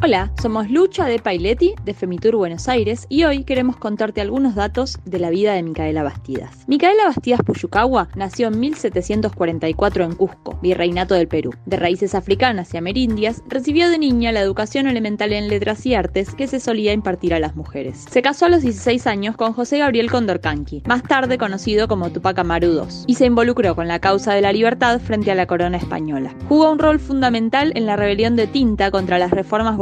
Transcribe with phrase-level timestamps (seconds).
[0.00, 4.96] Hola, somos Lucha de Pailetti de Femitur Buenos Aires y hoy queremos contarte algunos datos
[5.04, 6.62] de la vida de Micaela Bastidas.
[6.68, 11.52] Micaela Bastidas Puyucagua nació en 1744 en Cusco, virreinato del Perú.
[11.66, 16.32] De raíces africanas y amerindias, recibió de niña la educación elemental en letras y artes
[16.32, 18.06] que se solía impartir a las mujeres.
[18.08, 22.38] Se casó a los 16 años con José Gabriel Condorcanqui, más tarde conocido como Tupac
[22.38, 25.76] Amaru II, y se involucró con la causa de la libertad frente a la corona
[25.76, 26.36] española.
[26.48, 29.76] Jugó un rol fundamental en la rebelión de Tinta contra las reformas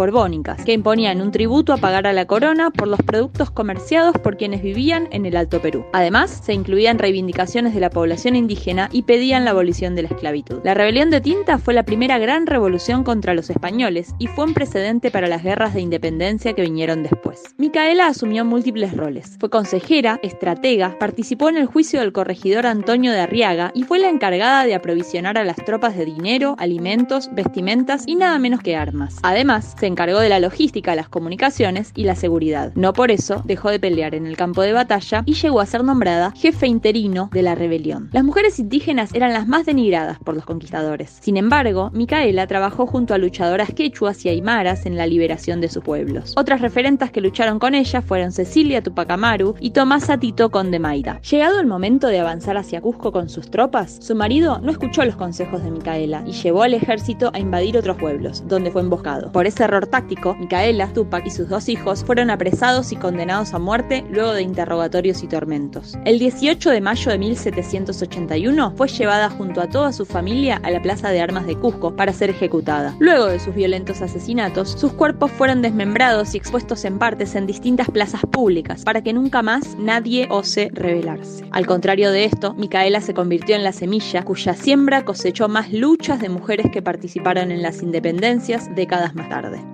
[0.64, 4.62] que imponían un tributo a pagar a la corona por los productos comerciados por quienes
[4.62, 5.84] vivían en el Alto Perú.
[5.92, 10.60] Además, se incluían reivindicaciones de la población indígena y pedían la abolición de la esclavitud.
[10.62, 14.54] La rebelión de Tinta fue la primera gran revolución contra los españoles y fue un
[14.54, 17.42] precedente para las guerras de independencia que vinieron después.
[17.58, 19.36] Micaela asumió múltiples roles.
[19.40, 24.08] Fue consejera, estratega, participó en el juicio del corregidor Antonio de Arriaga y fue la
[24.08, 29.16] encargada de aprovisionar a las tropas de dinero, alimentos, vestimentas y nada menos que armas.
[29.22, 32.70] Además, se encargó de la logística, las comunicaciones y la seguridad.
[32.74, 35.84] No por eso dejó de pelear en el campo de batalla y llegó a ser
[35.84, 38.10] nombrada jefe interino de la rebelión.
[38.12, 41.16] Las mujeres indígenas eran las más denigradas por los conquistadores.
[41.22, 45.82] Sin embargo, Micaela trabajó junto a luchadoras quechuas y aymaras en la liberación de sus
[45.82, 46.34] pueblos.
[46.36, 51.22] Otras referentas que lucharon con ella fueron Cecilia Tupac Amaru y Tomasa Tito Conde Mayra.
[51.22, 55.16] Llegado el momento de avanzar hacia Cusco con sus tropas, su marido no escuchó los
[55.16, 59.32] consejos de Micaela y llevó al ejército a invadir otros pueblos, donde fue emboscado.
[59.32, 63.58] Por ese error táctico, Micaela, Tupac y sus dos hijos fueron apresados y condenados a
[63.58, 65.96] muerte luego de interrogatorios y tormentos.
[66.04, 70.82] El 18 de mayo de 1781 fue llevada junto a toda su familia a la
[70.82, 72.94] Plaza de Armas de Cusco para ser ejecutada.
[72.98, 77.90] Luego de sus violentos asesinatos, sus cuerpos fueron desmembrados y expuestos en partes en distintas
[77.90, 81.44] plazas públicas para que nunca más nadie ose rebelarse.
[81.52, 86.20] Al contrario de esto, Micaela se convirtió en la semilla cuya siembra cosechó más luchas
[86.20, 89.66] de mujeres que participaron en las independencias décadas más tarde.